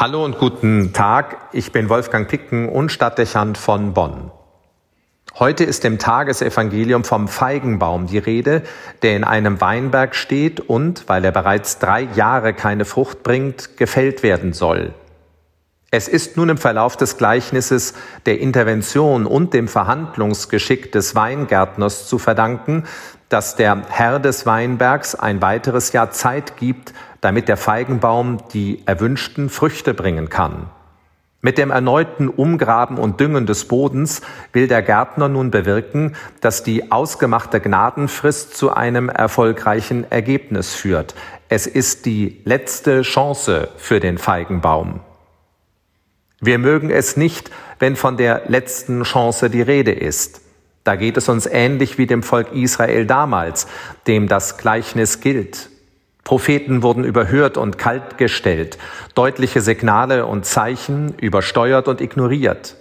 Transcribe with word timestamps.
Hallo 0.00 0.24
und 0.24 0.40
guten 0.40 0.92
Tag. 0.92 1.36
Ich 1.52 1.70
bin 1.70 1.88
Wolfgang 1.88 2.26
Picken 2.26 2.68
und 2.68 2.90
Stadtdechant 2.90 3.56
von 3.56 3.94
Bonn. 3.94 4.32
Heute 5.38 5.62
ist 5.62 5.84
im 5.84 6.00
Tagesevangelium 6.00 7.04
vom 7.04 7.28
Feigenbaum 7.28 8.08
die 8.08 8.18
Rede, 8.18 8.62
der 9.02 9.14
in 9.14 9.22
einem 9.22 9.60
Weinberg 9.60 10.16
steht 10.16 10.58
und, 10.58 11.08
weil 11.08 11.24
er 11.24 11.30
bereits 11.30 11.78
drei 11.78 12.08
Jahre 12.16 12.54
keine 12.54 12.84
Frucht 12.84 13.22
bringt, 13.22 13.76
gefällt 13.76 14.24
werden 14.24 14.52
soll. 14.52 14.94
Es 15.96 16.08
ist 16.08 16.36
nun 16.36 16.48
im 16.48 16.58
Verlauf 16.58 16.96
des 16.96 17.18
Gleichnisses 17.18 17.94
der 18.26 18.40
Intervention 18.40 19.26
und 19.26 19.54
dem 19.54 19.68
Verhandlungsgeschick 19.68 20.90
des 20.90 21.14
Weingärtners 21.14 22.08
zu 22.08 22.18
verdanken, 22.18 22.82
dass 23.28 23.54
der 23.54 23.80
Herr 23.90 24.18
des 24.18 24.44
Weinbergs 24.44 25.14
ein 25.14 25.40
weiteres 25.40 25.92
Jahr 25.92 26.10
Zeit 26.10 26.56
gibt, 26.56 26.94
damit 27.20 27.46
der 27.46 27.56
Feigenbaum 27.56 28.38
die 28.52 28.82
erwünschten 28.86 29.48
Früchte 29.48 29.94
bringen 29.94 30.30
kann. 30.30 30.68
Mit 31.42 31.58
dem 31.58 31.70
erneuten 31.70 32.28
Umgraben 32.28 32.98
und 32.98 33.20
Düngen 33.20 33.46
des 33.46 33.68
Bodens 33.68 34.20
will 34.52 34.66
der 34.66 34.82
Gärtner 34.82 35.28
nun 35.28 35.52
bewirken, 35.52 36.16
dass 36.40 36.64
die 36.64 36.90
ausgemachte 36.90 37.60
Gnadenfrist 37.60 38.56
zu 38.56 38.74
einem 38.74 39.10
erfolgreichen 39.10 40.10
Ergebnis 40.10 40.74
führt. 40.74 41.14
Es 41.48 41.68
ist 41.68 42.04
die 42.04 42.42
letzte 42.44 43.02
Chance 43.02 43.68
für 43.76 44.00
den 44.00 44.18
Feigenbaum. 44.18 44.98
Wir 46.46 46.58
mögen 46.58 46.90
es 46.90 47.16
nicht, 47.16 47.50
wenn 47.78 47.96
von 47.96 48.18
der 48.18 48.42
letzten 48.48 49.02
Chance 49.04 49.48
die 49.48 49.62
Rede 49.62 49.92
ist. 49.92 50.42
Da 50.84 50.96
geht 50.96 51.16
es 51.16 51.30
uns 51.30 51.46
ähnlich 51.46 51.96
wie 51.96 52.06
dem 52.06 52.22
Volk 52.22 52.52
Israel 52.52 53.06
damals, 53.06 53.66
dem 54.06 54.28
das 54.28 54.58
Gleichnis 54.58 55.20
gilt. 55.20 55.70
Propheten 56.22 56.82
wurden 56.82 57.04
überhört 57.04 57.56
und 57.56 57.78
kaltgestellt, 57.78 58.76
deutliche 59.14 59.62
Signale 59.62 60.26
und 60.26 60.44
Zeichen 60.44 61.14
übersteuert 61.18 61.88
und 61.88 62.02
ignoriert. 62.02 62.76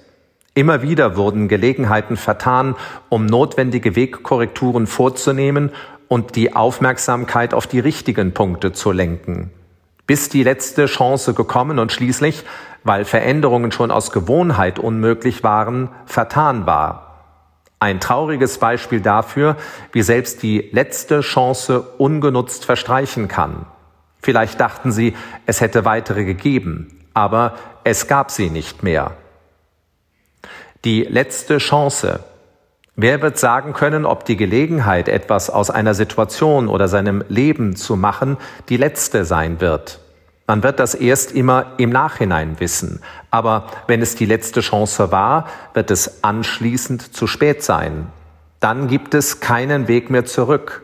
Immer 0.56 0.82
wieder 0.82 1.16
wurden 1.16 1.48
Gelegenheiten 1.48 2.18
vertan, 2.18 2.76
um 3.08 3.26
notwendige 3.26 3.96
Wegkorrekturen 3.96 4.88
vorzunehmen 4.88 5.72
und 6.10 6.36
die 6.36 6.54
Aufmerksamkeit 6.54 7.54
auf 7.54 7.66
die 7.68 7.80
richtigen 7.80 8.34
Punkte 8.34 8.74
zu 8.74 8.92
lenken. 8.92 9.52
Bis 10.06 10.28
die 10.28 10.44
letzte 10.44 10.88
Chance 10.88 11.34
gekommen 11.34 11.80
und 11.80 11.94
schließlich, 11.94 12.44
weil 12.84 13.06
Veränderungen 13.06 13.72
schon 13.72 13.92
aus 13.92 14.12
Gewohnheit 14.12 14.80
unmöglich 14.80 15.44
waren, 15.44 15.90
vertan 16.06 16.66
war. 16.66 17.14
Ein 17.80 18.00
trauriges 18.00 18.60
Beispiel 18.60 19.02
dafür, 19.02 19.58
wie 19.92 20.04
selbst 20.04 20.42
die 20.42 20.70
letzte 20.72 21.22
Chance 21.22 21.82
ungenutzt 21.98 22.66
verstreichen 22.66 23.28
kann. 23.28 23.66
Vielleicht 24.22 24.62
dachten 24.62 24.94
Sie, 24.94 25.16
es 25.46 25.60
hätte 25.60 25.84
weitere 25.84 26.24
gegeben, 26.24 26.98
aber 27.14 27.56
es 27.84 28.08
gab 28.08 28.32
sie 28.32 28.50
nicht 28.50 28.84
mehr. 28.84 29.12
Die 30.86 31.04
letzte 31.04 31.58
Chance. 31.58 32.22
Wer 32.96 33.22
wird 33.22 33.38
sagen 33.38 33.74
können, 33.74 34.06
ob 34.06 34.24
die 34.24 34.38
Gelegenheit, 34.38 35.10
etwas 35.10 35.50
aus 35.50 35.70
einer 35.70 35.94
Situation 35.94 36.68
oder 36.68 36.88
seinem 36.88 37.24
Leben 37.28 37.76
zu 37.76 37.96
machen, 37.96 38.38
die 38.70 38.78
letzte 38.78 39.26
sein 39.26 39.60
wird? 39.60 40.00
Man 40.46 40.62
wird 40.62 40.80
das 40.80 40.94
erst 40.94 41.32
immer 41.32 41.74
im 41.78 41.90
Nachhinein 41.90 42.60
wissen. 42.60 43.02
Aber 43.32 43.68
wenn 43.88 44.02
es 44.02 44.16
die 44.16 44.26
letzte 44.26 44.62
Chance 44.62 45.12
war, 45.12 45.48
wird 45.74 45.90
es 45.90 46.24
anschließend 46.24 47.16
zu 47.16 47.28
spät 47.28 47.64
sein. 47.64 48.08
Dann 48.60 48.88
gibt 48.88 49.14
es 49.14 49.40
keinen 49.40 49.88
Weg 49.88 50.10
mehr 50.10 50.26
zurück. 50.26 50.84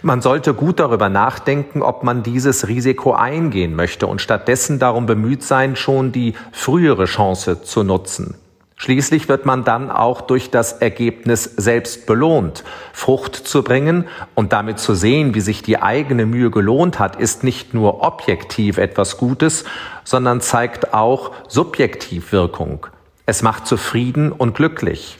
Man 0.00 0.22
sollte 0.22 0.54
gut 0.54 0.80
darüber 0.80 1.10
nachdenken, 1.10 1.82
ob 1.82 2.02
man 2.02 2.22
dieses 2.22 2.68
Risiko 2.68 3.12
eingehen 3.12 3.74
möchte 3.74 4.06
und 4.06 4.22
stattdessen 4.22 4.78
darum 4.78 5.04
bemüht 5.04 5.42
sein, 5.42 5.76
schon 5.76 6.10
die 6.12 6.34
frühere 6.52 7.04
Chance 7.04 7.62
zu 7.62 7.84
nutzen. 7.84 8.34
Schließlich 8.80 9.28
wird 9.28 9.44
man 9.44 9.64
dann 9.64 9.90
auch 9.90 10.20
durch 10.20 10.50
das 10.50 10.72
Ergebnis 10.72 11.42
selbst 11.42 12.06
belohnt. 12.06 12.62
Frucht 12.92 13.34
zu 13.34 13.64
bringen 13.64 14.06
und 14.36 14.52
damit 14.52 14.78
zu 14.78 14.94
sehen, 14.94 15.34
wie 15.34 15.40
sich 15.40 15.62
die 15.62 15.82
eigene 15.82 16.26
Mühe 16.26 16.52
gelohnt 16.52 17.00
hat, 17.00 17.16
ist 17.16 17.42
nicht 17.42 17.74
nur 17.74 18.02
objektiv 18.02 18.78
etwas 18.78 19.16
Gutes, 19.16 19.64
sondern 20.04 20.40
zeigt 20.40 20.94
auch 20.94 21.32
subjektiv 21.48 22.30
Wirkung. 22.30 22.86
Es 23.26 23.42
macht 23.42 23.66
zufrieden 23.66 24.30
und 24.30 24.54
glücklich. 24.54 25.18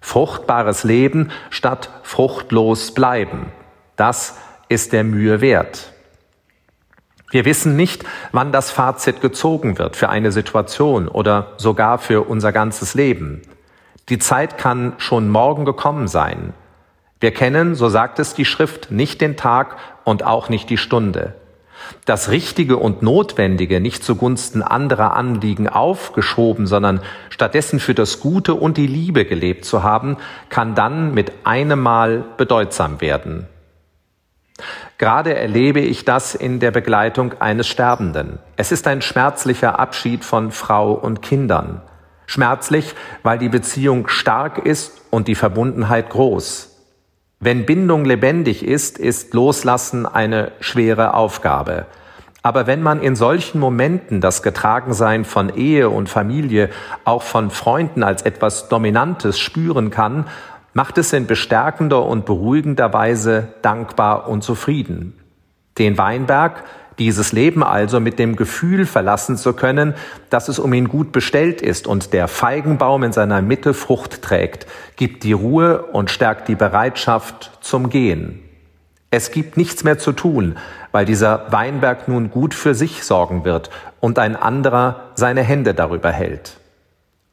Fruchtbares 0.00 0.82
Leben 0.82 1.30
statt 1.50 1.90
fruchtlos 2.02 2.92
bleiben. 2.92 3.52
Das 3.94 4.36
ist 4.68 4.92
der 4.92 5.04
Mühe 5.04 5.40
wert. 5.40 5.92
Wir 7.30 7.44
wissen 7.44 7.74
nicht, 7.74 8.04
wann 8.32 8.52
das 8.52 8.70
Fazit 8.70 9.20
gezogen 9.20 9.78
wird 9.78 9.96
für 9.96 10.08
eine 10.08 10.30
Situation 10.30 11.08
oder 11.08 11.52
sogar 11.56 11.98
für 11.98 12.22
unser 12.22 12.52
ganzes 12.52 12.94
Leben. 12.94 13.42
Die 14.08 14.18
Zeit 14.18 14.58
kann 14.58 14.92
schon 14.98 15.28
morgen 15.28 15.64
gekommen 15.64 16.06
sein. 16.06 16.54
Wir 17.18 17.32
kennen, 17.32 17.74
so 17.74 17.88
sagt 17.88 18.18
es 18.20 18.34
die 18.34 18.44
Schrift, 18.44 18.92
nicht 18.92 19.20
den 19.20 19.36
Tag 19.36 19.76
und 20.04 20.24
auch 20.24 20.48
nicht 20.48 20.70
die 20.70 20.76
Stunde. 20.76 21.34
Das 22.04 22.30
Richtige 22.30 22.76
und 22.76 23.02
Notwendige 23.02 23.80
nicht 23.80 24.04
zugunsten 24.04 24.62
anderer 24.62 25.14
Anliegen 25.14 25.68
aufgeschoben, 25.68 26.66
sondern 26.66 27.00
stattdessen 27.30 27.80
für 27.80 27.94
das 27.94 28.20
Gute 28.20 28.54
und 28.54 28.76
die 28.76 28.86
Liebe 28.86 29.24
gelebt 29.24 29.64
zu 29.64 29.82
haben, 29.82 30.16
kann 30.48 30.74
dann 30.74 31.14
mit 31.14 31.32
einem 31.44 31.80
Mal 31.80 32.24
bedeutsam 32.36 33.00
werden. 33.00 33.48
Gerade 34.98 35.34
erlebe 35.34 35.80
ich 35.80 36.04
das 36.04 36.34
in 36.34 36.60
der 36.60 36.70
Begleitung 36.70 37.34
eines 37.40 37.66
Sterbenden. 37.66 38.38
Es 38.56 38.72
ist 38.72 38.86
ein 38.86 39.02
schmerzlicher 39.02 39.78
Abschied 39.78 40.24
von 40.24 40.50
Frau 40.50 40.92
und 40.92 41.22
Kindern. 41.22 41.82
Schmerzlich, 42.26 42.94
weil 43.22 43.38
die 43.38 43.48
Beziehung 43.48 44.08
stark 44.08 44.58
ist 44.58 45.02
und 45.10 45.28
die 45.28 45.34
Verbundenheit 45.34 46.10
groß. 46.10 46.72
Wenn 47.38 47.66
Bindung 47.66 48.04
lebendig 48.04 48.64
ist, 48.64 48.98
ist 48.98 49.34
Loslassen 49.34 50.06
eine 50.06 50.52
schwere 50.60 51.14
Aufgabe. 51.14 51.86
Aber 52.42 52.66
wenn 52.66 52.80
man 52.80 53.02
in 53.02 53.16
solchen 53.16 53.58
Momenten 53.58 54.20
das 54.20 54.42
Getragensein 54.42 55.24
von 55.24 55.54
Ehe 55.54 55.90
und 55.90 56.08
Familie 56.08 56.70
auch 57.04 57.22
von 57.22 57.50
Freunden 57.50 58.02
als 58.02 58.22
etwas 58.22 58.68
Dominantes 58.68 59.38
spüren 59.38 59.90
kann, 59.90 60.26
macht 60.76 60.98
es 60.98 61.14
in 61.14 61.26
bestärkender 61.26 62.04
und 62.04 62.26
beruhigender 62.26 62.92
Weise 62.92 63.48
dankbar 63.62 64.28
und 64.28 64.44
zufrieden. 64.44 65.18
Den 65.78 65.96
Weinberg, 65.96 66.64
dieses 66.98 67.32
Leben 67.32 67.64
also 67.64 67.98
mit 67.98 68.18
dem 68.18 68.36
Gefühl 68.36 68.84
verlassen 68.84 69.38
zu 69.38 69.54
können, 69.54 69.94
dass 70.28 70.48
es 70.48 70.58
um 70.58 70.74
ihn 70.74 70.88
gut 70.88 71.12
bestellt 71.12 71.62
ist 71.62 71.86
und 71.86 72.12
der 72.12 72.28
Feigenbaum 72.28 73.04
in 73.04 73.12
seiner 73.12 73.40
Mitte 73.40 73.72
Frucht 73.72 74.20
trägt, 74.20 74.66
gibt 74.96 75.24
die 75.24 75.32
Ruhe 75.32 75.82
und 75.82 76.10
stärkt 76.10 76.46
die 76.46 76.56
Bereitschaft 76.56 77.52
zum 77.62 77.88
Gehen. 77.88 78.42
Es 79.10 79.30
gibt 79.30 79.56
nichts 79.56 79.82
mehr 79.82 79.96
zu 79.96 80.12
tun, 80.12 80.58
weil 80.92 81.06
dieser 81.06 81.50
Weinberg 81.52 82.06
nun 82.06 82.30
gut 82.30 82.52
für 82.52 82.74
sich 82.74 83.02
sorgen 83.02 83.46
wird 83.46 83.70
und 84.00 84.18
ein 84.18 84.36
anderer 84.36 85.04
seine 85.14 85.42
Hände 85.42 85.72
darüber 85.72 86.10
hält. 86.12 86.58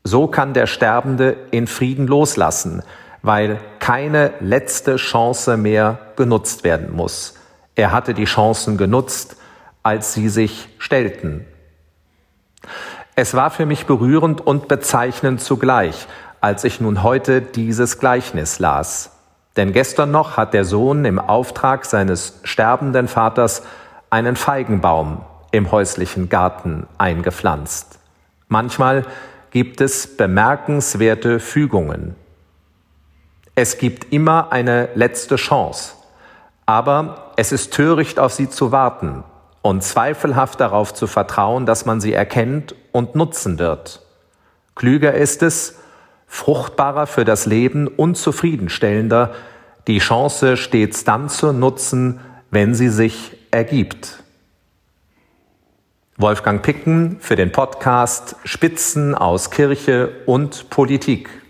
So 0.06 0.28
kann 0.28 0.54
der 0.54 0.68
Sterbende 0.68 1.36
in 1.52 1.68
Frieden 1.68 2.08
loslassen, 2.08 2.84
weil 3.24 3.60
keine 3.80 4.34
letzte 4.42 4.98
Chance 4.98 5.58
mehr 5.58 5.98
genutzt 6.16 6.64
werden 6.64 6.96
muss. 6.96 7.34
Er 7.74 7.92
hatte 7.92 8.14
die 8.14 8.26
Chancen 8.26 8.78
genutzt, 8.78 9.38
als 9.82 10.14
sie 10.14 10.30
sich 10.30 10.70
stellten. 10.78 11.46
Es 13.16 13.34
war 13.34 13.50
für 13.50 13.66
mich 13.66 13.86
berührend 13.86 14.42
und 14.42 14.68
bezeichnend 14.68 15.42
zugleich, 15.42 16.08
als 16.42 16.64
ich 16.64 16.82
nun 16.82 17.02
heute 17.02 17.42
dieses 17.42 17.98
Gleichnis 18.00 18.60
las. 18.60 19.12
Denn 19.56 19.72
gestern 19.72 20.12
noch 20.12 20.36
hat 20.36 20.54
der 20.54 20.66
Sohn 20.66 21.06
im 21.06 21.20
Auftrag 21.20 21.86
seines 21.86 22.40
sterbenden 22.44 23.08
Vaters 23.08 23.64
einen 24.10 24.36
Feigenbaum 24.36 25.22
im 25.52 25.72
häuslichen 25.72 26.28
Garten 26.28 26.88
eingepflanzt. 26.98 28.00
Manchmal 28.48 29.06
gibt 29.52 29.80
es 29.80 30.18
bemerkenswerte 30.18 31.40
Fügungen. 31.40 32.16
Es 33.56 33.78
gibt 33.78 34.12
immer 34.12 34.52
eine 34.52 34.90
letzte 34.96 35.36
Chance, 35.36 35.94
aber 36.66 37.34
es 37.36 37.52
ist 37.52 37.74
töricht, 37.74 38.20
auf 38.20 38.34
sie 38.34 38.50
zu 38.50 38.72
warten 38.72 39.24
und 39.62 39.84
zweifelhaft 39.84 40.60
darauf 40.60 40.94
zu 40.94 41.06
vertrauen, 41.06 41.66
dass 41.66 41.86
man 41.86 42.02
sie 42.02 42.14
erkennt 42.14 42.74
und 42.92 43.16
nutzen 43.16 43.60
wird. 43.60 44.02
Klüger 44.76 45.14
ist 45.14 45.44
es, 45.44 45.80
fruchtbarer 46.26 47.06
für 47.06 47.26
das 47.26 47.46
Leben 47.46 47.88
und 47.88 48.16
zufriedenstellender, 48.16 49.36
die 49.86 50.00
Chance 50.00 50.58
stets 50.58 51.04
dann 51.04 51.30
zu 51.30 51.54
nutzen, 51.54 52.22
wenn 52.50 52.74
sie 52.74 52.90
sich 52.90 53.38
ergibt. 53.52 54.24
Wolfgang 56.18 56.64
Picken 56.64 57.18
für 57.20 57.36
den 57.36 57.52
Podcast 57.52 58.36
Spitzen 58.46 59.14
aus 59.14 59.52
Kirche 59.52 60.10
und 60.26 60.70
Politik. 60.72 61.43